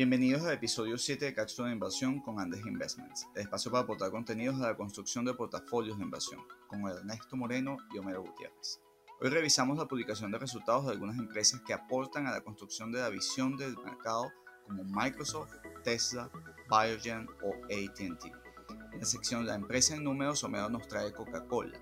[0.00, 4.10] Bienvenidos al episodio 7 de Cápsula de Inversión con Andes Investments, el espacio para aportar
[4.10, 8.80] contenidos de la construcción de portafolios de inversión, con Ernesto Moreno y Homero Gutiérrez.
[9.20, 13.00] Hoy revisamos la publicación de resultados de algunas empresas que aportan a la construcción de
[13.00, 14.32] la visión del mercado
[14.64, 15.52] como Microsoft,
[15.84, 16.30] Tesla,
[16.70, 18.24] Biogen o ATT.
[18.94, 21.78] En la sección La empresa en números, Homero nos trae Coca-Cola,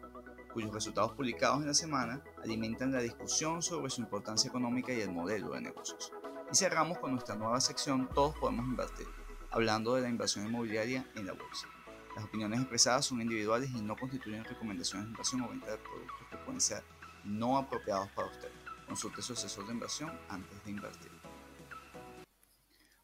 [0.53, 5.13] cuyos resultados publicados en la semana alimentan la discusión sobre su importancia económica y el
[5.13, 6.13] modelo de negocios.
[6.51, 9.07] Y cerramos con nuestra nueva sección Todos podemos invertir,
[9.51, 11.69] hablando de la inversión inmobiliaria en la bolsa.
[12.17, 16.27] Las opiniones expresadas son individuales y no constituyen recomendaciones de inversión o venta de productos
[16.31, 16.83] que pueden ser
[17.23, 18.49] no apropiados para usted.
[18.87, 21.13] Consulte su asesor de inversión antes de invertir.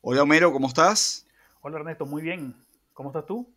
[0.01, 1.27] Hola Homero, ¿cómo estás?
[1.61, 2.57] Hola Ernesto, muy bien.
[2.95, 3.55] ¿Cómo estás tú?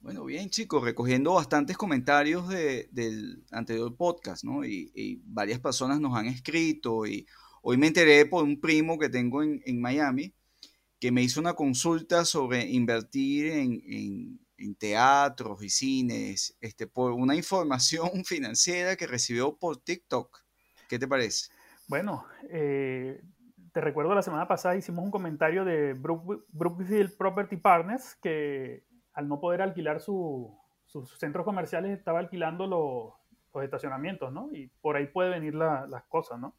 [0.00, 4.64] Bueno, bien chicos, recogiendo bastantes comentarios del anterior podcast, ¿no?
[4.64, 7.24] Y, y varias personas nos han escrito y
[7.62, 10.34] Hoy me enteré por un primo que tengo en, Miami
[11.00, 14.40] que me hizo una consulta sobre invertir en,
[14.78, 20.44] teatros y cines, este, por una información financiera que recibió por TikTok.
[20.88, 21.50] ¿Qué te parece?
[21.86, 23.22] Bueno, eh,
[23.72, 29.40] te recuerdo la semana pasada hicimos un comentario de Brookfield Property Partners que al no
[29.40, 30.50] poder alquilar sus
[31.18, 34.50] centros comerciales estaba alquilando los, estacionamientos, ¿no?
[34.52, 36.54] Y por ahí puede venir las cosas, ¿no?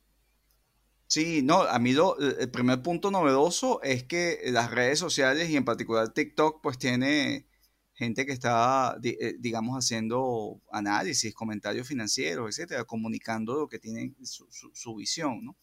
[1.10, 5.56] Sí, no, a mí lo, el primer punto novedoso es que las redes sociales y
[5.58, 7.48] en particular TikTok pues tiene
[7.94, 14.96] gente que está, eh, digamos, haciendo análisis, comentarios financieros, etcétera, comunicando lo que tienen su,
[14.96, 15.58] visión, ¿no?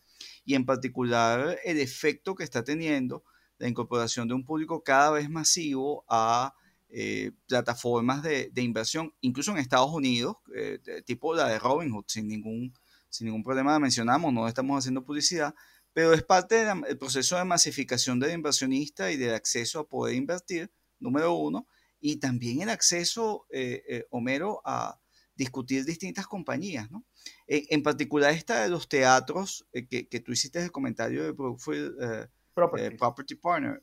[0.45, 3.23] Y en particular el efecto que está teniendo
[3.59, 6.55] la incorporación de un público cada vez masivo a
[6.89, 12.75] eh, plataformas de, inversión, incluso en Estados Unidos, eh, tipo la de Robinhood, sin ningún
[13.17, 15.55] sin ningún problema mencionamos, no estamos haciendo publicidad,
[15.93, 20.71] pero es parte del proceso de masificación del inversionista y del acceso a poder invertir,
[20.99, 21.67] número uno,
[21.99, 25.01] y también el acceso, eh, eh, Homero, a
[25.35, 27.05] discutir distintas compañías, ¿no?
[27.47, 32.29] En, particular esta de los teatros, eh, que, que, tú hiciste el comentario de Brookfield
[32.55, 32.97] Property.
[32.97, 33.83] Property Partner,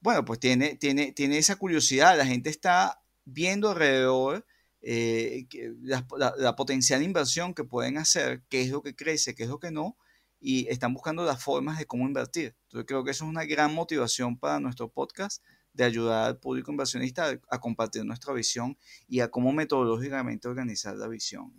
[0.00, 4.44] bueno, pues tiene, tiene, tiene esa curiosidad, la gente está viendo alrededor
[4.86, 5.46] eh,
[5.80, 9.70] la, potencial inversión que pueden hacer, qué es lo que crece, qué es lo que
[9.70, 9.96] no,
[10.40, 12.54] y están buscando las formas de cómo invertir.
[12.64, 16.70] Entonces creo que eso es una gran motivación para nuestro podcast de ayudar al público
[16.70, 18.76] inversionista a, compartir nuestra visión
[19.08, 21.50] y a cómo metodológicamente organizar la visión.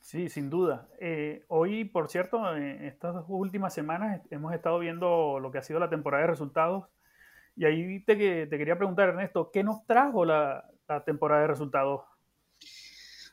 [0.00, 0.88] Sí, sin duda.
[1.00, 5.80] Eh, hoy, por cierto, en estas últimas semanas hemos estado viendo lo que ha sido
[5.80, 6.84] la temporada de resultados
[7.56, 12.02] y ahí te, te quería preguntar, Ernesto, ¿qué nos trajo la, la temporada de resultados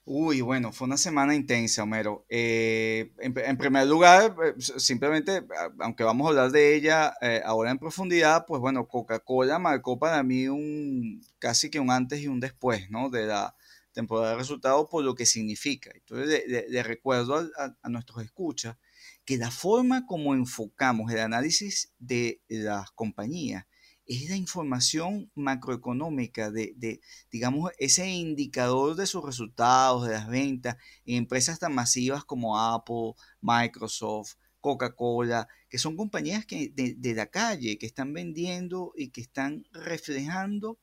[0.05, 2.25] Uy, bueno, fue una semana intensa, Homero.
[2.27, 5.45] Eh, en, primer lugar, eh, simplemente,
[5.79, 10.21] aunque vamos a hablar de ella eh, ahora en profundidad, pues bueno, Coca-Cola marcó para
[10.21, 13.09] mí un casi que un antes y un después, ¿no?
[13.09, 13.55] De la
[13.93, 15.89] temporada de resultados por lo que significa.
[15.95, 18.75] Entonces, le, recuerdo a, a nuestros escuchas
[19.23, 23.65] que la forma como enfocamos el análisis de las compañías
[24.05, 31.15] es la información macroeconómica de, digamos, ese indicador de sus resultados, de las ventas en
[31.15, 37.85] empresas tan masivas como Apple, Microsoft, Coca-Cola, que son compañías que de, la calle, que
[37.85, 40.77] están vendiendo y que están reflejando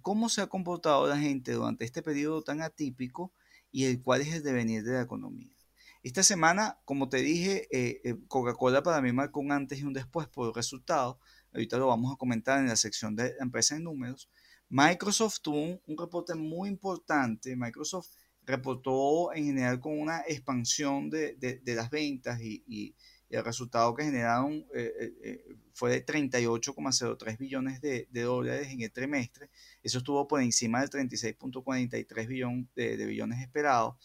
[0.00, 3.32] cómo se ha comportado la gente durante este periodo tan atípico
[3.70, 5.56] y el cuál es el devenir de la economía.
[6.02, 9.92] Esta semana, como te dije, eh, eh, Coca-Cola para mí marcó un antes y un
[9.92, 11.16] después por resultados,
[11.56, 14.28] ahorita lo vamos a comentar en la sección de empresa en números,
[14.68, 17.56] Microsoft tuvo un, reporte muy importante.
[17.56, 18.10] Microsoft
[18.44, 22.94] reportó en general con una expansión de, las ventas y,
[23.28, 28.92] el resultado que generaron eh, eh, eh, fue de 38,03 billones de, dólares en el
[28.92, 29.50] trimestre.
[29.82, 33.96] Eso estuvo por encima del 36,43 billones de, billones esperados.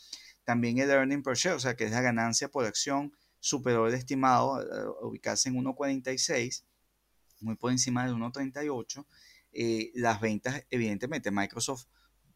[0.44, 3.94] También el earning per share, o sea que es la ganancia por acción, superó el
[3.94, 4.60] estimado,
[5.04, 6.64] ubicarse en 1,46
[7.42, 9.06] muy por encima del 1.38.
[9.54, 11.86] Eh, las ventas, evidentemente, Microsoft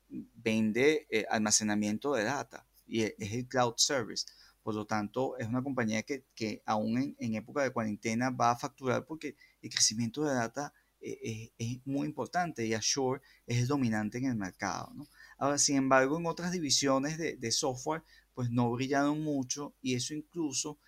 [0.09, 4.25] vende eh, almacenamiento de data y e, es el cloud service.
[4.62, 8.57] Por lo tanto, es una compañía que, que aún en, época de cuarentena va a
[8.57, 14.18] facturar porque el crecimiento de data eh, es, muy importante y Azure es el dominante
[14.18, 14.91] en el mercado.
[15.38, 18.03] Ahora, sin embargo, en otras divisiones de, de software,
[18.33, 20.79] pues no brillaron mucho y eso incluso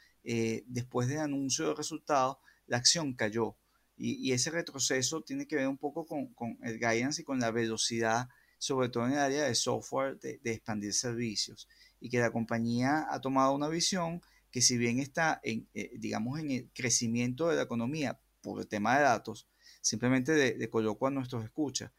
[0.65, 3.55] después del anuncio de resultados, la acción cayó
[3.97, 8.29] y, ese retroceso tiene que ver un poco con, el guidance y con la velocidad,
[8.59, 11.67] sobre todo en el área de software, de, expandir servicios.
[11.99, 14.21] Y que la compañía ha tomado una visión
[14.51, 18.67] que si bien está en, eh, digamos, en el crecimiento de la economía por el
[18.67, 19.47] tema de datos,
[19.81, 21.91] simplemente de, de coloco a nuestros escuchas.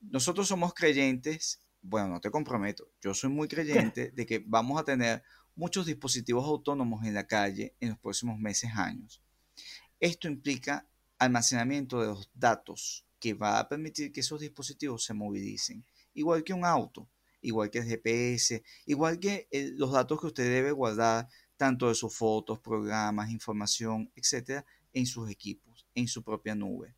[0.00, 4.84] Nosotros somos creyentes, bueno, no te comprometo, yo soy muy creyente de que vamos a
[4.84, 5.24] tener
[5.56, 9.22] muchos dispositivos autónomos en la calle en los próximos meses, años.
[9.98, 10.86] Esto implica
[11.18, 15.84] almacenamiento de los datos que va a permitir que esos dispositivos se movilicen,
[16.14, 17.08] igual que un auto,
[17.40, 22.14] igual que el GPS, igual que los datos que usted debe guardar, tanto de sus
[22.14, 26.94] fotos, programas, información, etcétera, en sus equipos, en su propia nube.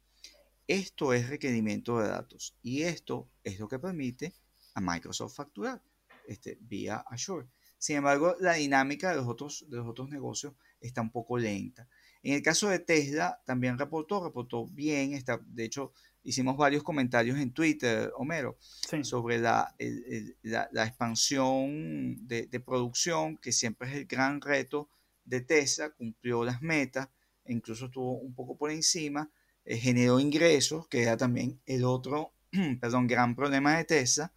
[0.67, 4.35] Esto es requerimiento de datos y esto es lo que permite
[4.75, 5.83] a Microsoft facturar
[6.27, 7.49] este, vía Azure.
[7.79, 11.89] Sin embargo, la dinámica de los, otros, de los otros negocios está un poco lenta.
[12.23, 15.13] En el caso de Tesla, también reportó, reportó bien.
[15.13, 15.93] Está, de hecho,
[16.23, 18.59] hicimos varios comentarios en Twitter, Homero,
[19.03, 19.75] sobre la,
[20.43, 24.89] la, expansión de, producción, que siempre es el gran reto
[25.25, 25.91] de Tesla.
[25.91, 27.09] Cumplió las metas,
[27.45, 29.31] e incluso estuvo un poco por encima.
[29.65, 32.33] Eh, generó ingresos, que era también el otro,
[32.81, 34.33] perdón, gran problema de Tesla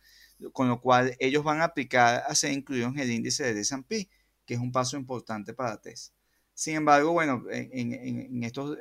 [0.54, 4.10] con lo cual ellos van a aplicar a ser incluidos en el índice de S&P,
[4.46, 6.16] que es un paso importante para Tesla.
[6.62, 8.78] Sin embargo, bueno, en, estos,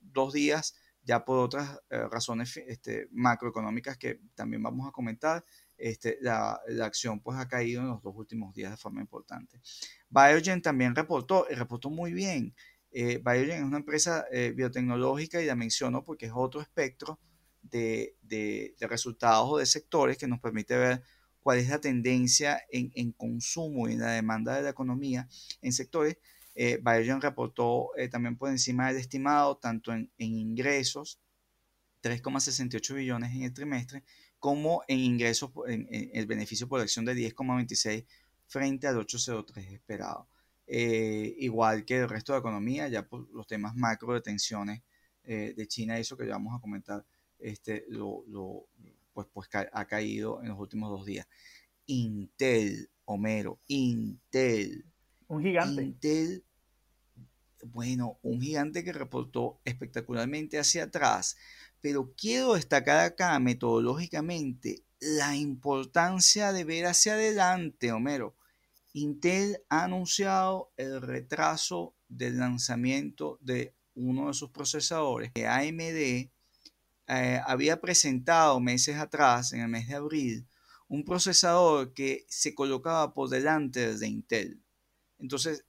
[0.00, 5.44] dos días, ya por otras eh, razones este, macroeconómicas que también vamos a comentar,
[5.76, 9.60] este, la, acción pues ha caído en los dos últimos días de forma importante.
[10.08, 12.54] Biogen también reportó, y reportó muy bien.
[12.92, 17.18] Eh, Biogen es una empresa eh, biotecnológica y la menciono porque es otro espectro
[17.60, 18.14] de,
[18.78, 21.02] resultados o de sectores que nos permite ver
[21.40, 25.28] cuál es la tendencia en, consumo y en la demanda de la economía
[25.60, 26.18] en sectores.
[26.56, 31.20] Eh, Biogen reportó eh, también por encima del estimado, tanto en, ingresos,
[32.02, 34.04] 3,68 billones en el trimestre,
[34.38, 38.06] como en ingresos, en, el beneficio por acción de 10,26
[38.46, 40.28] frente al 8,03 esperado.
[40.66, 44.82] Eh, igual que el resto de la economía, ya por los temas macro de tensiones
[45.24, 47.04] eh, de China, eso que ya vamos a comentar
[47.38, 48.24] este, lo,
[49.12, 51.28] pues, pues ha caído en los últimos dos días.
[51.86, 54.84] Intel, Homero, Intel.
[55.28, 55.82] Un gigante.
[55.82, 56.44] Intel,
[57.64, 61.36] bueno, un gigante que reportó espectacularmente hacia atrás,
[61.80, 68.36] pero quiero destacar acá metodológicamente la importancia de ver hacia adelante, Homero.
[68.92, 76.30] Intel ha anunciado el retraso del lanzamiento de uno de sus procesadores, AMD,
[77.08, 80.46] eh, había presentado meses atrás, en el mes de abril,
[80.88, 84.62] un procesador que se colocaba por delante de Intel.
[85.18, 85.64] Entonces,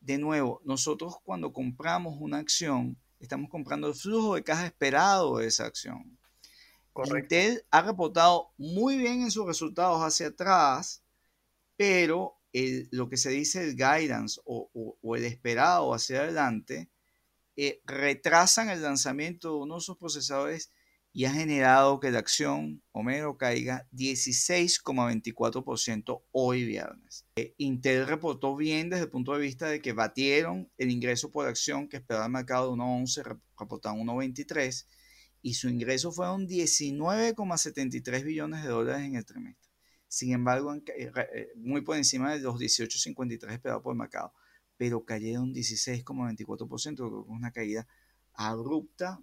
[0.00, 5.46] de nuevo, nosotros cuando compramos una acción, estamos comprando el flujo de caja esperado de
[5.46, 6.18] esa acción.
[7.06, 11.02] Intel ha reportado muy bien en sus resultados hacia atrás,
[11.76, 12.36] pero
[12.90, 16.90] lo que se dice el guidance o, el esperado hacia adelante
[17.56, 20.72] eh, retrasan el lanzamiento de uno de sus procesadores
[21.12, 27.26] y ha generado que la acción Homero caiga 16,24% hoy viernes.
[27.36, 31.48] Eh, Intel reportó bien desde el punto de vista de que batieron el ingreso por
[31.48, 34.86] acción que esperaba el mercado de 1,11, reportaron 1,23
[35.42, 39.68] y su ingreso fueron 19,73 billones de dólares en el trimestre.
[40.06, 44.32] Sin embargo, eh, eh, muy por encima de los 18,53 esperados por el mercado
[44.80, 47.86] pero cayeron 16,24%, que es una caída
[48.40, 49.20] abrupta.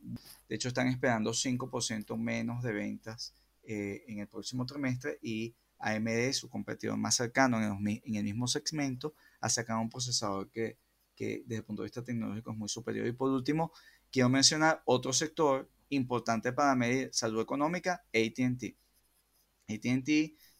[0.47, 6.31] De hecho, están esperando 5% menos de ventas eh, en el próximo trimestre y AMD,
[6.33, 10.77] su competidor más cercano en el, mismo segmento, ha sacado un procesador que,
[11.15, 13.07] que, desde el punto de vista tecnológico es muy superior.
[13.07, 13.71] Y por último,
[14.11, 18.75] quiero mencionar otro sector importante para medir salud económica, ATT.
[19.67, 20.09] ATT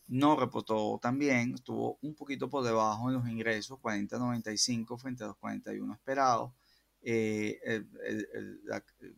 [0.07, 5.37] no reportó también, estuvo un poquito por debajo en los ingresos, 40.95 frente a los
[5.37, 6.53] 41 esperados.
[7.01, 8.61] Eh, el,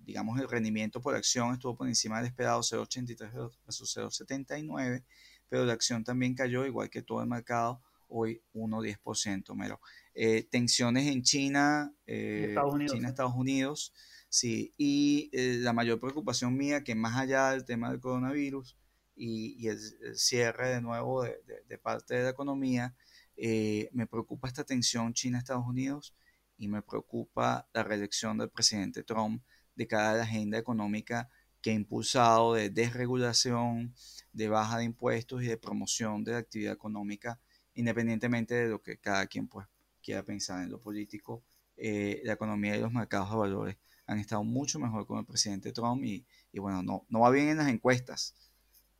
[0.01, 5.03] digamos, el rendimiento por acción estuvo por encima del esperado 0.83 versus 0.79,
[5.47, 9.55] pero la acción también cayó, igual que todo el mercado, hoy 1.10%.
[9.55, 9.79] Mero.
[10.13, 13.93] Eh, tensiones en China, eh, Estados Unidos, China, Estados Unidos,
[14.27, 15.29] sí, y
[15.61, 18.77] la mayor preocupación mía, que más allá del tema del coronavirus,
[19.19, 19.77] y, el,
[20.15, 22.95] cierre de nuevo de, parte de la economía,
[23.35, 26.15] eh, me preocupa esta tensión China-Estados Unidos
[26.59, 29.41] y me preocupa la reelección del presidente Trump
[29.75, 31.29] de cara a la agenda económica
[31.61, 33.93] que ha impulsado de desregulación,
[34.33, 37.39] de baja de impuestos y de promoción de la actividad económica,
[37.73, 39.67] independientemente de lo que cada quien pues,
[40.03, 41.43] quiera pensar en lo político.
[41.77, 45.71] Eh, la economía y los mercados de valores han estado mucho mejor con el presidente
[45.71, 48.35] Trump y, y bueno, no, no va bien en las encuestas.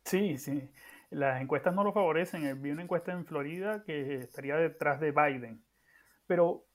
[0.04, 0.70] Sí, sí.
[1.10, 2.62] Las encuestas no lo favorecen.
[2.62, 5.62] Vi una encuesta en Florida que estaría detrás de Biden.
[6.26, 6.69] Pero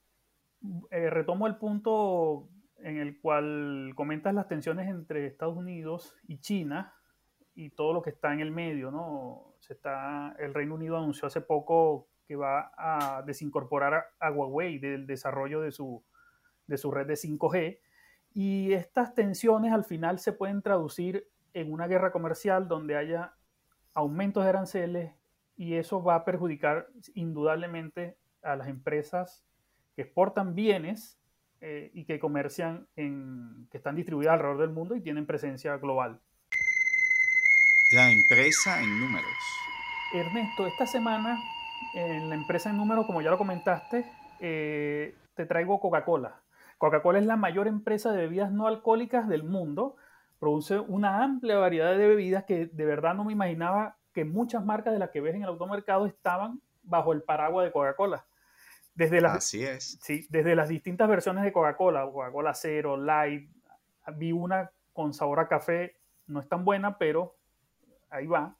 [0.91, 6.93] eh, retomo el punto en el cual comentas las tensiones entre Estados Unidos y China
[7.55, 9.55] y todo lo que está en el medio, ¿no?
[9.60, 15.07] Se está, el Reino Unido anunció hace poco que va a desincorporar a, Huawei del
[15.07, 16.03] desarrollo de su,
[16.67, 17.79] de su red de 5G.
[18.34, 23.34] Y estas tensiones al final se pueden traducir en una guerra comercial donde haya
[23.93, 25.13] aumentos de aranceles
[25.55, 29.45] y eso va a perjudicar indudablemente a las empresas
[29.96, 31.20] que exportan bienes
[31.62, 36.22] eh, y que comercian en, que están distribuidas alrededor del mundo y tienen presencia global.
[37.94, 39.32] La empresa en números.
[40.14, 41.40] Ernesto, esta semana
[41.96, 44.06] en la empresa en números, como ya lo comentaste,
[44.40, 46.42] eh, te traigo Coca-Cola.
[46.78, 49.96] Coca-Cola es la mayor empresa de bebidas no alcohólicas del mundo.
[50.40, 54.94] Produce una amplia variedad de bebidas que de verdad no me imaginaba que muchas marcas
[54.94, 58.25] de las que ves en el automercado estaban bajo el paraguas de Coca-Cola.
[58.96, 60.00] Desde las, Así es.
[60.02, 63.50] Sí, desde las distintas versiones de Coca-Cola, Coca-Cola Cero, Light,
[64.16, 65.98] vi una con sabor a café,
[66.28, 67.36] no es tan buena, pero
[68.10, 68.56] ahí va.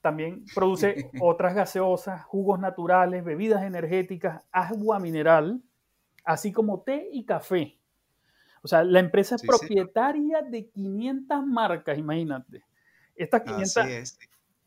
[0.00, 5.60] También produce otras gaseosas, jugos naturales, bebidas energéticas, agua mineral,
[6.24, 7.76] así como té y café.
[8.62, 12.64] O sea, la empresa es propietaria de 500 marcas, imagínate.
[13.16, 14.18] Estas 500,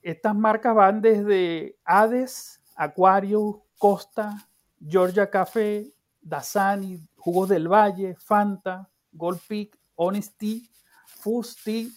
[0.01, 4.46] estas marcas van desde Hades, Aquarius, Costa,
[4.79, 5.91] Georgia Café,
[6.21, 10.61] Dasani, Jugos del Valle, Fanta, Gold Peak, Honest Tea,
[11.05, 11.91] Fusti,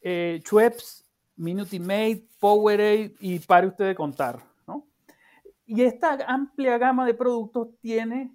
[0.00, 1.04] eh, Schweppes,
[1.36, 4.40] Minute Maid, Powerade y pare usted de contar.
[4.66, 4.86] ¿no?
[5.66, 8.32] Y esta amplia gama de productos tiene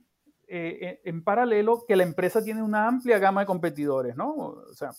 [0.47, 4.35] eh, eh, en paralelo que la empresa tiene una amplia gama de competidores, ¿no?
[4.35, 4.91] O sea,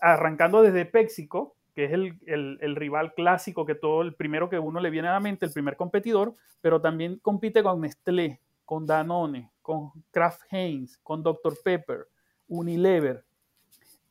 [0.00, 4.80] arrancando desde PepsiCo, que es el, el, rival clásico que todo, el primero que uno
[4.80, 9.52] le viene a la mente, el primer competidor, pero también compite con Nestlé, con Danone,
[9.62, 11.56] con Kraft Heinz, con Dr.
[11.62, 12.08] Pepper,
[12.48, 13.24] Unilever,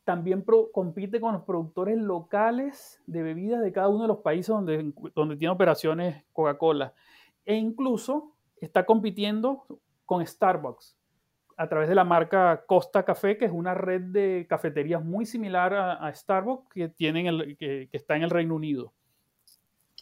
[0.02, 4.90] también compite con los productores locales de bebidas de cada uno de los países donde,
[5.14, 6.94] donde tiene operaciones Coca-Cola.
[7.44, 8.32] E incluso
[8.62, 9.66] está compitiendo
[10.06, 10.96] con Starbucks
[11.58, 15.74] a través de la marca Costa Café, que es una red de cafeterías muy similar
[15.74, 18.94] a, Starbucks que, tienen el, que, está en el Reino Unido.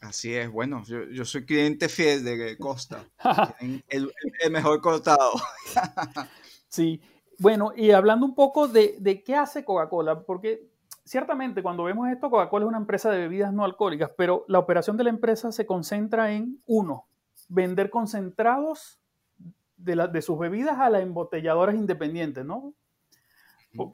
[0.02, 3.06] Así es, bueno, yo, soy cliente fiel de Costa,
[3.60, 5.32] el, el, el mejor cortado.
[6.68, 7.00] sí,
[7.38, 10.70] bueno, y hablando un poco de, qué hace Coca-Cola, porque
[11.04, 14.96] ciertamente cuando vemos esto, Coca-Cola es una empresa de bebidas no alcohólicas, pero la operación
[14.96, 17.06] de la empresa se concentra en, uno,
[17.48, 19.00] vender concentrados
[19.76, 22.74] de, sus bebidas a las embotelladoras independientes, ¿no?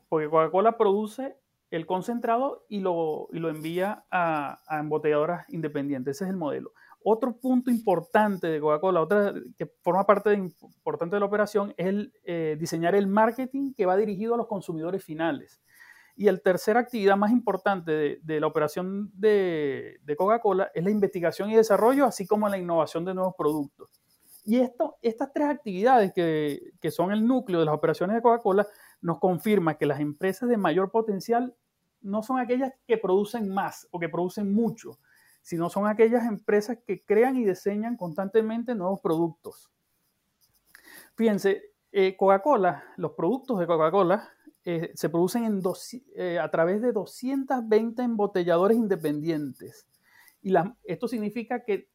[0.08, 1.36] Porque Coca-Cola produce
[1.70, 6.16] el concentrado y lo, lo envía a, a, embotelladoras independientes.
[6.16, 6.72] Ese es el modelo.
[7.04, 12.12] Otro punto importante de Coca-Cola, otra que forma parte importante de la operación, es el,
[12.24, 15.60] eh, diseñar el marketing que va dirigido a los consumidores finales.
[16.14, 21.56] Y la tercera actividad más importante de, la operación de, Coca-Cola es la investigación y
[21.56, 24.01] desarrollo, así como la innovación de nuevos productos.
[24.44, 28.66] Y esto, estas tres actividades que, que son el núcleo de las operaciones de Coca-Cola
[29.00, 31.54] nos confirma que las empresas de mayor potencial
[32.00, 34.98] no son aquellas que producen más o que producen mucho,
[35.42, 39.70] sino son aquellas empresas que crean y diseñan constantemente nuevos productos.
[41.14, 44.28] Fíjense, eh, Coca-Cola, los productos de Coca-Cola
[44.64, 45.60] eh, se producen en
[46.16, 49.86] eh, a través de 220 embotelladores independientes.
[50.40, 51.88] Y esto significa que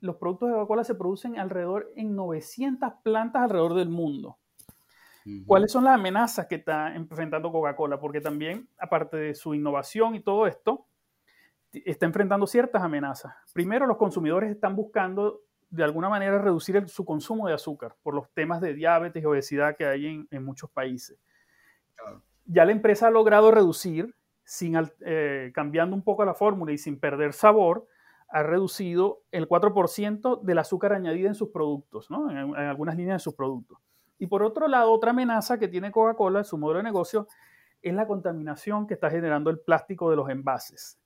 [0.00, 4.38] los productos de Coca-Cola se producen alrededor en 900 plantas alrededor del mundo.
[5.46, 8.00] ¿Cuáles son las amenazas que está enfrentando Coca-Cola?
[8.00, 10.86] Porque también, aparte de su innovación y todo esto,
[11.72, 13.34] está enfrentando ciertas amenazas.
[13.52, 18.28] Primero, los consumidores están buscando de alguna manera reducir su consumo de azúcar por los
[18.32, 21.18] temas de diabetes y obesidad que hay en, muchos países.
[22.46, 26.98] Ya la empresa ha logrado reducir, sin, eh, cambiando un poco la fórmula y sin
[26.98, 27.86] perder sabor,
[28.30, 32.30] ha reducido el 4% del azúcar añadida en sus productos, ¿no?
[32.30, 33.78] en, en, algunas líneas de sus productos.
[34.18, 37.26] Y por otro lado, otra amenaza que tiene Coca-Cola en su modelo de negocio
[37.82, 41.00] es la contaminación que está generando el plástico de los envases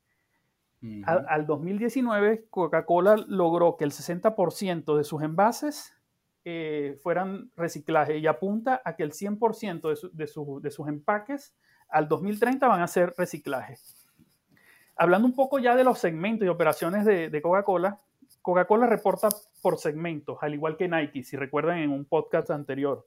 [1.06, 5.96] al, 2019, Coca-Cola logró que el 60% de sus envases
[6.44, 11.54] eh, fueran reciclaje y apunta a que el 100% de, sus empaques
[11.88, 13.78] al 2030 van a ser reciclaje.
[14.96, 18.00] Hablando un poco ya de los segmentos y operaciones de, Coca-Cola,
[18.42, 19.28] Coca-Cola reporta
[19.62, 23.06] por segmentos, al igual que Nike, si recuerdan en un podcast anterior.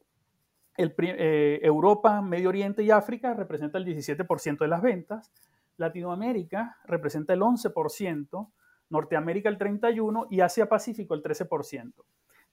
[0.77, 5.31] Eh, Europa, Medio Oriente y África representa el 17% de las ventas,
[5.77, 8.51] Latinoamérica representa el 11%,
[8.89, 11.93] Norteamérica el 31% y Asia-Pacífico el 13%.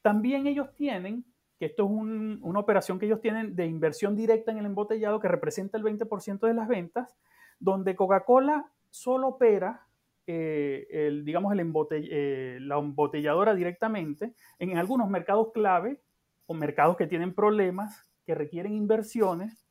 [0.02, 1.24] También ellos tienen
[1.58, 5.28] que esto es una operación que ellos tienen de inversión directa en el embotellado que
[5.28, 7.16] representa el 20% de las ventas,
[7.60, 9.88] donde Coca-Cola solo opera
[10.24, 11.52] eh, el, digamos,
[11.90, 16.00] eh, la embotelladora directamente en algunos mercados clave
[16.46, 19.66] o mercados que tienen problemas, que requieren inversiones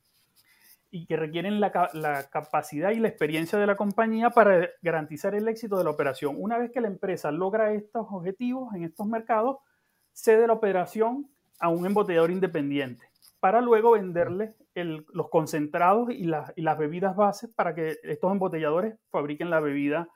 [0.90, 1.72] y que requieren la,
[2.30, 6.36] capacidad y la experiencia de la compañía para garantizar el éxito de la operación.
[6.38, 9.56] Una vez que la empresa logra estos objetivos en estos mercados,
[10.12, 13.13] cede la operación a un embotellador independiente
[13.44, 16.24] para luego venderle los concentrados y,
[16.56, 20.08] y, las bebidas bases para que estos embotelladores fabriquen la bebida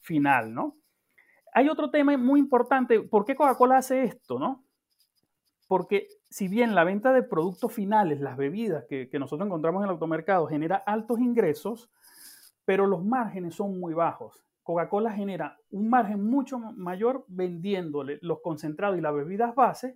[0.00, 0.78] final, ¿no?
[1.52, 4.64] Hay otro tema muy importante, ¿por qué Coca-Cola hace esto, no?
[5.68, 9.90] Porque si bien la venta de productos finales, las bebidas que, nosotros encontramos en el
[9.90, 11.90] automercado, genera altos ingresos,
[12.64, 14.46] pero los márgenes son muy bajos.
[14.62, 19.94] Coca-Cola genera un margen mucho mayor vendiéndole los concentrados y las bebidas bases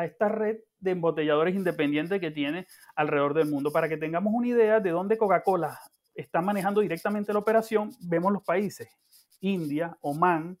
[0.00, 2.66] a esta red de embotelladores independientes que tiene
[2.96, 3.70] alrededor del mundo.
[3.70, 5.78] Para que tengamos una idea de dónde Coca-Cola
[6.14, 8.88] está manejando directamente la operación, vemos los países.
[9.40, 10.58] India, Omán,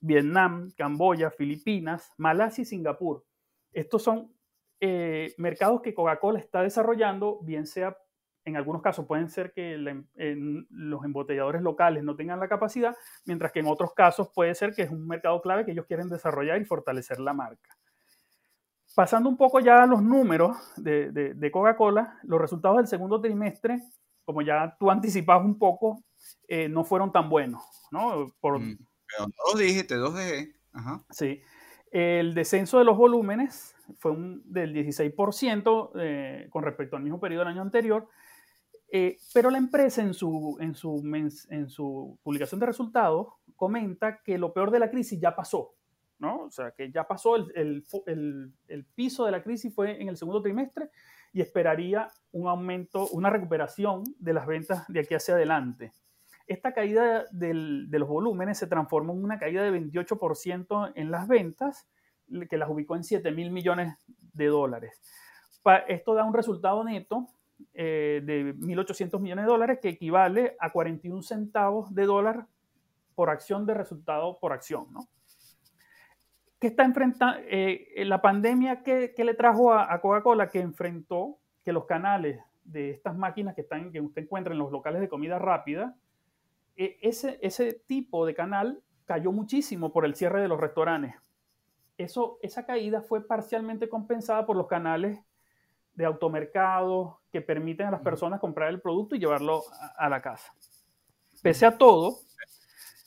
[0.00, 3.24] Vietnam, Camboya, Filipinas, Malasia y Singapur.
[3.72, 4.32] Estos son
[4.80, 7.96] eh, mercados que Coca-Cola está desarrollando, bien sea,
[8.44, 12.96] en algunos casos pueden ser que los embotelladores locales no tengan la capacidad,
[13.26, 16.08] mientras que en otros casos puede ser que es un mercado clave que ellos quieren
[16.08, 17.76] desarrollar y fortalecer la marca.
[18.94, 23.82] Pasando un poco ya a los números de, Coca-Cola, los resultados del segundo trimestre,
[24.24, 26.02] como ya tú anticipabas un poco,
[26.48, 27.62] eh, no fueron tan buenos.
[27.90, 28.34] ¿no?
[28.40, 30.54] Por, mm, pero dos dígitos, dos de...
[30.72, 31.04] Ajá.
[31.10, 31.40] Sí.
[31.90, 37.40] El descenso de los volúmenes fue un, del 16% eh, con respecto al mismo periodo
[37.40, 38.08] del año anterior,
[38.92, 41.02] eh, pero la empresa en su, en, su,
[41.50, 45.74] en su publicación de resultados comenta que lo peor de la crisis ya pasó,
[46.20, 46.42] ¿no?
[46.44, 50.16] O sea, que ya pasó el, el, el, piso de la crisis fue en el
[50.16, 50.90] segundo trimestre
[51.32, 55.92] y esperaría un aumento, una recuperación de las ventas de aquí hacia adelante
[56.50, 57.54] esta caída de
[57.98, 61.88] los volúmenes se transformó en una caída de 28% en las ventas,
[62.48, 63.96] que las ubicó en 7 mil millones
[64.32, 65.00] de dólares.
[65.86, 67.28] esto da un resultado neto
[67.72, 72.48] eh, de 1.800 millones de dólares, que equivale a 41 centavos de dólar
[73.14, 74.88] por acción de resultado por acción.
[74.92, 75.06] ¿no?
[76.60, 77.40] ¿Qué está enfrentando?
[77.48, 82.90] Eh, la pandemia que, le trajo a, a Coca-Cola, que enfrentó que los canales de
[82.90, 85.96] estas máquinas que, están, que usted encuentra en los locales de comida rápida,
[86.76, 91.14] e, ese, ese tipo de canal cayó muchísimo por el cierre de los restaurantes.
[91.98, 95.18] Eso, esa caída fue parcialmente compensada por los canales
[95.94, 99.62] de automercado que permiten a las personas comprar el producto y llevarlo
[99.96, 100.54] a, la casa.
[101.42, 102.18] Pese a todo,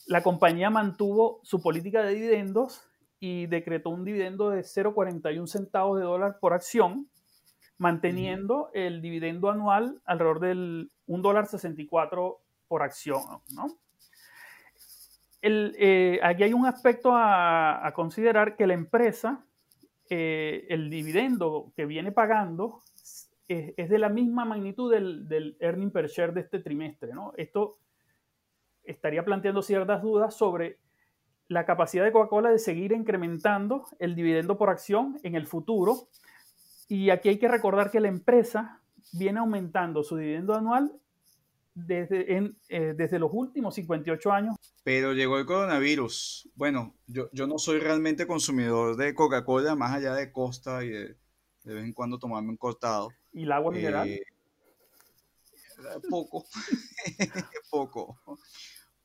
[0.08, 2.84] la compañía mantuvo su política de dividendos
[3.26, 7.08] y decretó un dividendo de 0,41 centavos de dólar por acción,
[7.78, 12.34] manteniendo el dividendo anual alrededor del 1,64 dólar
[12.68, 13.22] por acción,
[13.56, 13.78] ¿no?
[15.42, 19.46] Eh, aquí hay un aspecto a, considerar que la empresa,
[20.10, 22.82] eh, el dividendo que viene pagando
[23.48, 27.14] es, de la misma magnitud del, del, earning per share de este trimestre.
[27.14, 27.32] ¿no?
[27.38, 27.78] Esto
[28.84, 30.83] estaría planteando ciertas dudas sobre
[31.48, 36.08] la capacidad de Coca-Cola de seguir incrementando el dividendo por acción en el futuro.
[36.88, 40.92] Y aquí hay que recordar que la empresa viene aumentando su dividendo anual
[41.76, 44.56] desde, en, eh, desde los últimos 58 años.
[44.84, 46.50] Pero llegó el coronavirus.
[46.56, 51.18] Bueno, yo, yo no soy realmente consumidor de Coca-Cola, más allá de Costa y de,
[51.64, 53.10] de vez en cuando tomarme un cortado.
[53.32, 54.08] ¿Y el agua mineral?
[54.08, 54.24] Eh,
[56.10, 56.46] poco,
[57.70, 58.20] poco,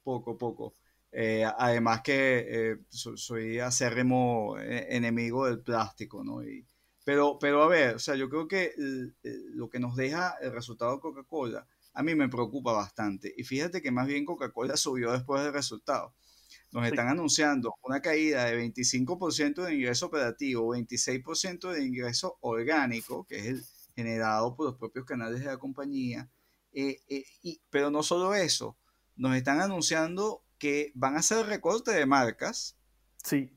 [0.02, 0.74] poco, poco.
[1.10, 6.44] Eh, además que soy acérrimo enemigo del plástico, ¿no?
[6.44, 6.66] Y,
[7.04, 8.72] pero, pero a ver, o sea, yo creo que
[9.22, 11.66] lo que nos deja el resultado de Coca-Cola
[11.98, 13.34] a mí me preocupa bastante.
[13.36, 16.14] Y fíjate que más bien Coca-Cola subió después del resultado.
[16.70, 23.38] Nos están anunciando una caída de 25% de ingreso operativo, 26% de ingreso orgánico, que
[23.38, 23.64] es el
[23.96, 26.30] generado por los propios canales de la compañía.
[26.72, 28.76] Eh, eh, y, pero no solo eso,
[29.16, 32.76] nos están anunciando que van a hacer recorte de marcas
[33.22, 33.50] sí.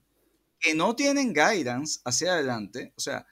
[0.60, 3.26] que no tienen guidance hacia adelante, o sea,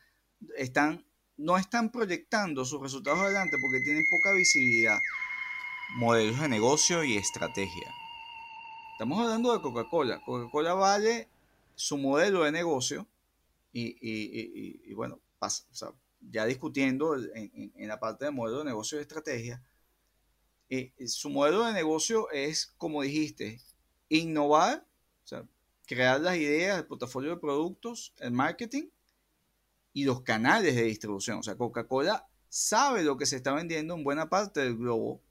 [0.58, 1.06] están
[1.40, 5.00] no están proyectando sus resultados adelante porque tienen poca visibilidad.
[5.96, 7.94] Modelos de negocio y estrategia.
[8.92, 10.22] Estamos hablando de Coca-Cola.
[10.26, 11.30] Coca-Cola vale
[11.76, 13.08] su modelo de negocio
[13.72, 15.66] y, bueno, pasa,
[16.20, 19.64] ya discutiendo en, la parte de modelo de negocio y estrategia,
[20.70, 23.62] eh, su modelo de negocio es, como dijiste,
[24.10, 24.86] innovar,
[25.86, 28.90] crear las ideas, el portafolio de productos, el marketing
[29.92, 31.40] y los canales de distribución.
[31.40, 35.24] O sea, Coca-Cola sabe lo que se está vendiendo en buena parte del globo,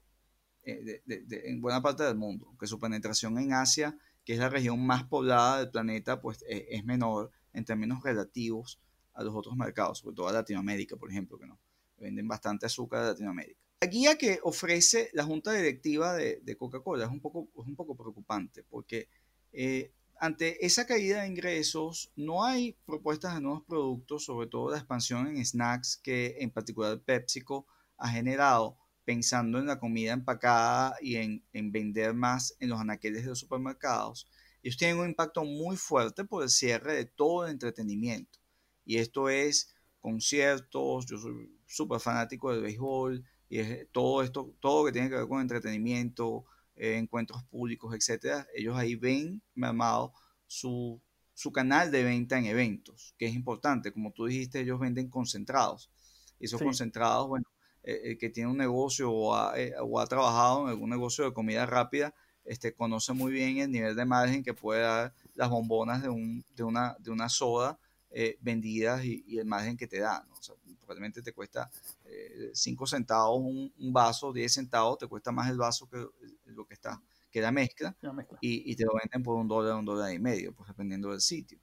[0.63, 4.85] eh, en buena parte del mundo, que su penetración en Asia, que es la región
[4.85, 8.81] más poblada del planeta, pues eh, es menor en términos relativos
[9.13, 11.57] a los otros mercados, sobre todo a Latinoamérica, por ejemplo, que no
[11.97, 13.68] venden bastante azúcar a Latinoamérica.
[13.81, 17.95] La guía que ofrece la junta directiva de, Coca-Cola es un, poco, es un poco
[17.95, 19.07] preocupante porque
[19.53, 24.79] eh, ante esa caída de ingresos no hay propuestas de nuevos productos, sobre todo la
[24.79, 31.15] expansión en snacks que en particular PepsiCo ha generado pensando en la comida empacada y
[31.15, 34.27] en, en vender más en los anaqueles de los supermercados.
[34.61, 38.39] Ellos tienen un impacto muy fuerte por el cierre de todo el entretenimiento.
[38.83, 44.85] Y esto es conciertos, yo soy súper fanático del béisbol, y es todo esto, todo
[44.85, 50.13] que tiene que ver con entretenimiento, eh, encuentros públicos, etcétera, ellos ahí ven, amado,
[50.47, 51.01] su,
[51.33, 53.91] su canal de venta en eventos, que es importante.
[53.91, 55.91] Como tú dijiste, ellos venden concentrados.
[56.39, 57.45] Y esos concentrados, bueno,
[57.83, 61.33] el que tiene un negocio o ha, eh, o ha, trabajado en algún negocio de
[61.33, 62.13] comida rápida,
[62.45, 66.45] este, conoce muy bien el nivel de margen que puede dar las bombonas de, un,
[66.55, 67.79] de, una, de una soda
[68.11, 70.25] eh, vendidas y, el margen que te da.
[70.31, 71.69] O sea, probablemente te cuesta
[72.53, 76.07] 5 eh, centavos un, vaso, 10 centavos, te cuesta más el vaso que
[76.45, 77.95] lo que está, que la mezcla,
[78.41, 81.59] Y, te lo venden por un dólar, un dólar y medio, pues dependiendo del sitio.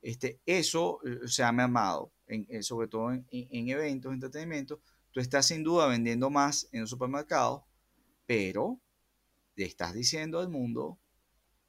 [0.00, 4.80] Este, eso eh, se ha mermado, en, sobre todo en, en, eventos, entretenimiento.
[5.10, 7.66] Tú estás sin duda vendiendo más en el supermercado,
[8.24, 8.80] pero
[9.56, 10.98] le estás diciendo al mundo,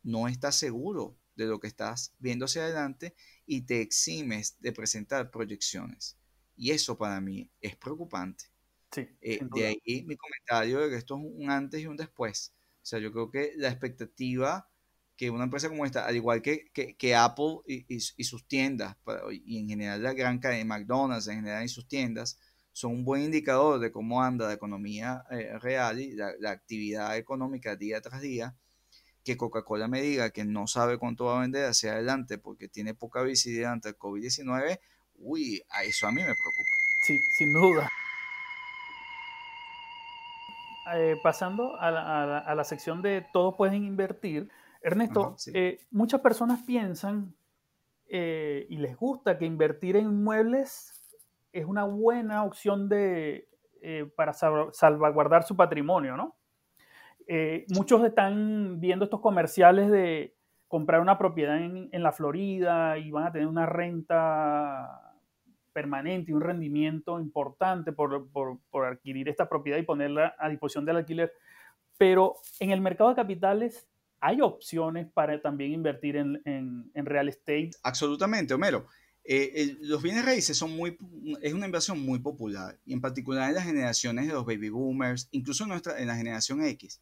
[0.03, 5.31] no estás seguro de lo que estás viendo hacia adelante y te eximes de presentar
[5.31, 6.17] proyecciones.
[6.55, 8.45] Y eso para mí es preocupante.
[8.91, 12.53] Sí, eh, de ahí mi comentario de que esto es un antes y un después.
[12.81, 14.69] O sea, yo creo que la expectativa
[15.17, 18.95] que una empresa como esta, al igual que, que, Apple y, y, sus tiendas,
[19.31, 22.39] y en general la gran cadena de McDonald's, en general y sus tiendas,
[22.71, 27.17] son un buen indicador de cómo anda la economía eh, real y la, la, actividad
[27.17, 28.55] económica día tras día,
[29.27, 32.93] que Coca-Cola me diga que no sabe cuánto va a vender hacia adelante porque tiene
[32.93, 34.79] poca visibilidad ante el COVID-19,
[35.15, 36.71] uy, a eso a mí me preocupa.
[37.05, 37.89] Sí, sin duda.
[40.95, 44.47] Eh, pasando a la, sección de todos pueden invertir,
[44.81, 47.35] Ernesto, eh, muchas personas piensan
[48.07, 50.93] eh, y les gusta que invertir en inmuebles
[51.51, 53.49] es una buena opción de,
[54.15, 56.37] para salvaguardar su patrimonio, ¿no?
[57.27, 60.33] Eh, muchos están viendo estos comerciales de
[60.67, 65.13] comprar una propiedad en, la Florida y van a tener una renta
[65.73, 68.29] permanente y un rendimiento importante por,
[68.85, 71.33] adquirir esta propiedad y ponerla a disposición del alquiler.
[71.97, 73.87] Pero en el mercado de capitales
[74.19, 77.71] hay opciones para también invertir en, real estate.
[77.83, 78.87] Absolutamente, Homero.
[79.29, 80.97] Eh, los bienes raíces son muy,
[81.41, 85.27] es una inversión muy popular y en particular en las generaciones de los baby boomers,
[85.31, 87.01] incluso en, nuestra, en la generación X.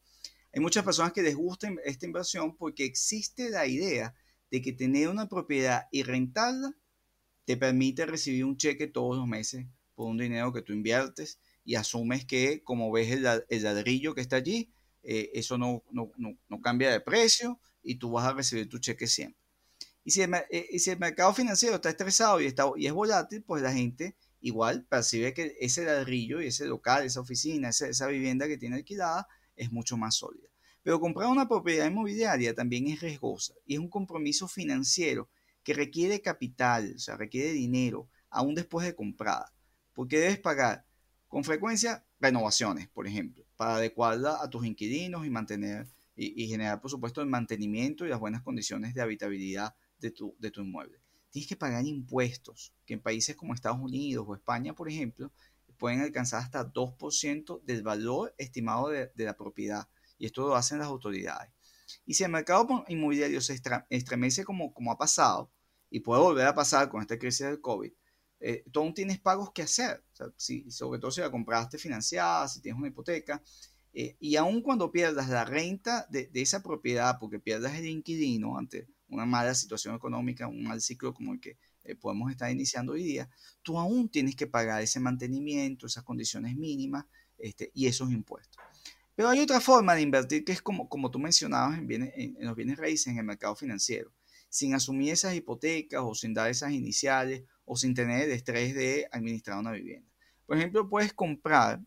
[0.56, 4.16] Hay muchas personas que les gusta esta inversión porque existe la idea
[4.50, 6.74] de que tener una propiedad y rentarla
[7.44, 9.66] te permite recibir un cheque todos los meses
[9.96, 14.38] por un dinero que tú inviertes y asumes que como ves el, ladrillo que está
[14.38, 14.72] allí,
[15.04, 19.08] eh, eso no, no, no, cambia de precio y tú vas a recibir tu cheque
[19.08, 19.44] siempre.
[20.06, 23.44] Y si, el, eh, si el mercado financiero está estresado y, está, y es volátil,
[23.44, 28.08] pues la gente igual percibe que ese ladrillo y ese local, esa oficina, esa, esa
[28.08, 30.48] vivienda que tiene alquilada, es mucho más sólida.
[30.84, 35.30] Pero comprar una propiedad inmobiliaria también es riesgosa y es un compromiso financiero
[35.64, 39.52] que requiere capital, o sea, requiere dinero, aún después de comprada,
[39.94, 40.86] porque debes pagar
[41.28, 46.92] con frecuencia renovaciones, por ejemplo, para adecuarla a tus inquilinos y mantener y, generar, por
[46.92, 51.02] supuesto, el mantenimiento y las buenas condiciones de habitabilidad de tu, de tu inmueble.
[51.30, 55.34] Tienes que pagar impuestos, que en países como Estados Unidos o España, por ejemplo,
[55.78, 59.88] pueden alcanzar hasta 2% del valor estimado de, la propiedad.
[60.18, 61.52] Y esto lo hacen las autoridades.
[62.06, 63.60] Y si el mercado inmobiliario se
[63.90, 65.52] estremece como, como ha pasado,
[65.90, 67.92] y puede volver a pasar con esta crisis del COVID,
[68.40, 70.04] eh, tú aún tienes pagos que hacer.
[70.36, 73.42] si, sobre todo si la compraste financiada, si tienes una hipoteca.
[73.94, 78.58] Eh, y aun cuando pierdas la renta de, de, esa propiedad, porque pierdas el inquilino
[78.58, 82.94] ante una mala situación económica, un mal ciclo como el que eh, podemos estar iniciando
[82.94, 83.30] hoy día,
[83.62, 87.06] tú aún tienes que pagar ese mantenimiento, esas condiciones mínimas
[87.38, 88.58] este, y esos impuestos.
[89.16, 92.36] Pero hay otra forma de invertir que es como, como tú mencionabas en, bienes, en,
[92.40, 94.12] los bienes raíces en el mercado financiero,
[94.50, 99.08] sin asumir esas hipotecas o sin dar esas iniciales o sin tener el estrés de
[99.12, 100.10] administrar una vivienda.
[100.46, 101.82] Por ejemplo, puedes comprar,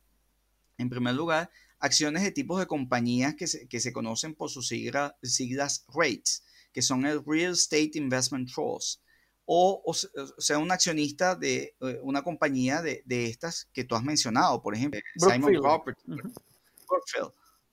[0.79, 4.69] en primer lugar, acciones de tipos de compañías que se, que se conocen por sus
[4.69, 9.03] siglas REITs, que son el Real Estate Investment Trust
[9.51, 9.95] o,
[10.37, 15.01] sea un accionista de eh, una compañía de, estas que tú has mencionado, por ejemplo,
[15.17, 16.03] Simon Property,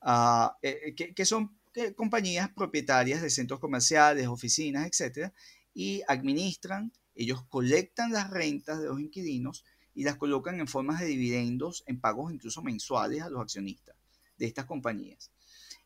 [0.02, 1.58] ah, eh, que, son
[1.98, 5.34] compañías propietarias de centros comerciales, oficinas, etcétera,
[5.74, 11.08] y administran, ellos colectan las rentas de los inquilinos y las colocan en formas de
[11.08, 13.98] dividendos, en pagos incluso mensuales a los accionistas
[14.38, 15.30] de estas compañías.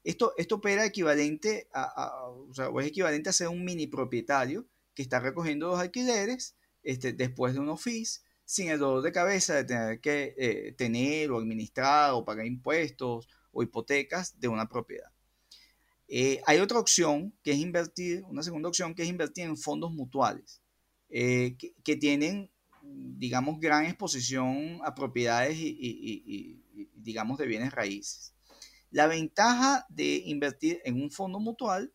[0.04, 4.67] Esto, esto opera equivalente a, o sea, es equivalente a ser un mini propietario
[4.99, 9.55] que está recogiendo los alquileres este, después de unos fees, sin el dolor de cabeza
[9.55, 15.09] de tener que eh, tener o administrar o pagar impuestos o hipotecas de una propiedad.
[16.09, 19.93] Eh, hay otra opción que es invertir, una segunda opción que es invertir en fondos
[19.93, 20.62] mutuales,
[21.09, 26.62] eh, que, tienen, digamos, gran exposición a propiedades y,
[26.93, 28.33] digamos, de bienes raíces.
[28.91, 31.93] La ventaja de invertir en un fondo mutual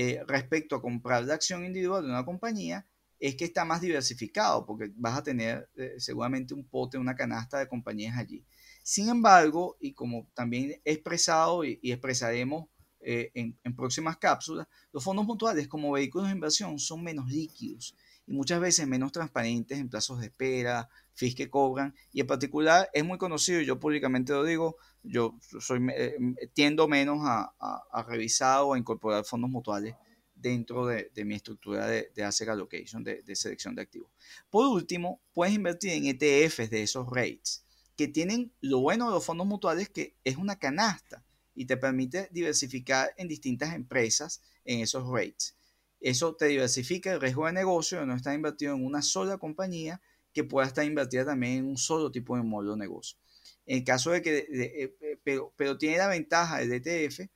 [0.00, 2.86] eh, respecto a comprar la acción individual de una compañía
[3.18, 7.58] es que está más diversificado porque vas a tener eh, seguramente un pote, una canasta
[7.58, 8.44] de compañías allí.
[8.84, 12.68] Sin embargo, y como también he expresado y, expresaremos
[13.00, 17.96] eh, en, en, próximas cápsulas, los fondos mutuales como vehículos de inversión son menos líquidos
[18.28, 22.88] y muchas veces menos transparentes en plazos de espera, fees que cobran y en particular
[22.92, 26.14] es muy conocido, yo públicamente lo digo, yo soy, eh,
[26.52, 29.94] tiendo menos a, a, revisar o a incorporar fondos mutuales
[30.34, 34.10] dentro de, mi estructura de, de asset allocation, de, de, selección de activos.
[34.50, 37.64] Por último, puedes invertir en ETFs de esos rates,
[37.96, 42.28] que tienen lo bueno de los fondos mutuales que es una canasta y te permite
[42.30, 45.57] diversificar en distintas empresas en esos rates.
[46.00, 50.00] Eso te diversifica el riesgo de negocio no estar invertido en una sola compañía
[50.32, 53.18] que pueda estar invertida también en un solo tipo de modelo de negocio.
[53.66, 57.28] En caso de que, eh, eh, pero, pero, tiene la ventaja del ETF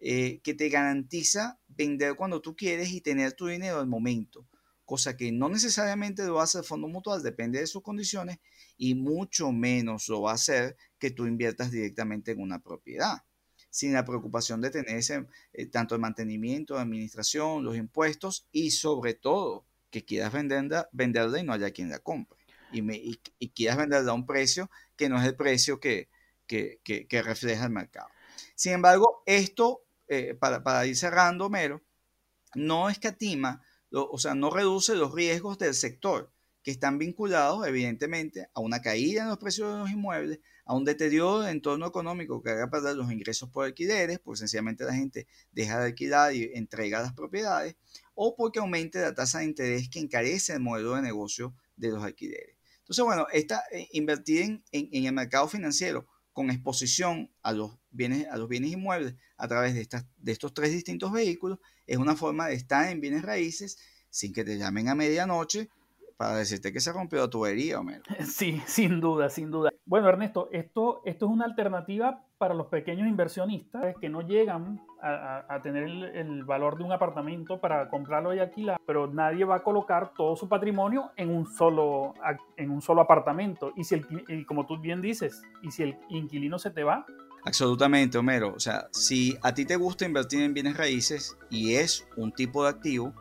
[0.00, 4.46] eh, que te garantiza vender cuando tú quieres y tener tu dinero al momento,
[4.84, 8.38] cosa que no necesariamente lo hacer el fondo mutual, depende de sus condiciones
[8.76, 13.18] y mucho menos lo va a hacer que tú inviertas directamente en una propiedad,
[13.70, 15.26] sin la preocupación de tener ese,
[15.70, 21.44] tanto el mantenimiento, la administración, los impuestos y sobre todo que quieras venderla, venderla y
[21.44, 22.40] no haya quien la compre
[22.72, 26.08] y, me, y, quieras venderla a un precio que no es el precio que,
[26.46, 28.08] que, que, refleja el mercado.
[28.54, 31.82] Sin embargo, esto, eh, para, para, ir cerrando, Mero,
[32.54, 38.60] no escatima, o sea, no reduce los riesgos del sector, que están vinculados evidentemente a
[38.60, 42.50] una caída en los precios de los inmuebles, a un deterioro del entorno económico que
[42.50, 47.02] haga perder los ingresos por alquileres, pues sencillamente la gente deja de alquilar y entrega
[47.02, 47.74] las propiedades,
[48.14, 52.04] o porque aumente la tasa de interés que encarece el modelo de negocio de los
[52.04, 52.56] alquileres.
[52.82, 58.28] Entonces, bueno, esta, eh, invertir en, en, el mercado financiero con exposición a los bienes,
[58.28, 62.14] a los bienes inmuebles a través de, estas, de estos tres distintos vehículos es una
[62.14, 63.76] forma de estar en bienes raíces
[64.08, 65.68] sin que te llamen a medianoche
[66.20, 68.02] para decirte que se rompió la tubería, Homero.
[68.28, 69.70] Sí, sin duda, sin duda.
[69.90, 75.58] Bueno, Ernesto, esto, esto es una alternativa para los pequeños inversionistas que no llegan a,
[75.64, 75.82] tener
[76.14, 80.36] el, valor de un apartamento para comprarlo y alquilar, pero nadie va a colocar todo
[80.36, 82.14] su patrimonio en un solo,
[82.56, 83.72] en un solo apartamento.
[83.74, 87.04] Y si el, como tú bien dices, y si el inquilino se te va,
[87.44, 88.54] Absolutamente, Homero.
[88.54, 92.62] O sea, si a ti te gusta invertir en bienes raíces y es un tipo
[92.62, 93.12] de activo,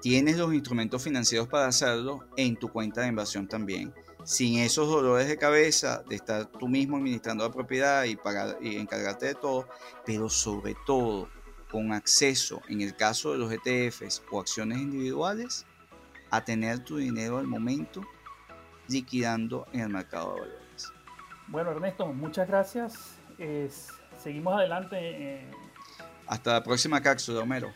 [0.00, 3.92] tienes los instrumentos financieros para hacerlo en tu cuenta de inversión también
[4.24, 8.76] sin esos dolores de cabeza de estar tú mismo administrando la propiedad y, pagar, y
[8.76, 9.68] encargarte de todo,
[10.04, 11.28] pero sobre todo
[11.70, 15.66] con acceso, en el caso de los ETFs o acciones individuales,
[16.30, 18.02] a tener tu dinero al momento
[18.88, 20.92] liquidando en el mercado de valores.
[21.48, 23.18] Bueno, Ernesto, muchas gracias.
[24.22, 25.48] seguimos adelante.
[26.26, 27.72] Hasta la próxima cápsula, Homero.